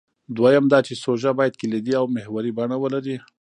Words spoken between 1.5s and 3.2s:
کلیدي او محوري بڼه ولري.